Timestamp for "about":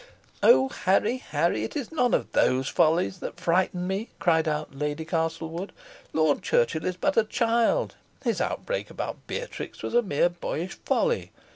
8.89-9.27